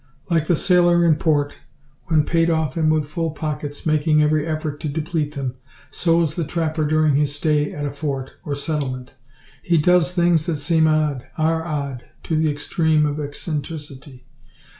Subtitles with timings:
[0.31, 1.57] Like the sailor in port,
[2.07, 5.57] when paid off and with full pockets making every effort to deplete them
[5.91, 9.13] so is the trapper during his stay at a fort, or settlement.
[9.61, 14.25] He does things that seem odd, are odd, to the extreme of eccentricity.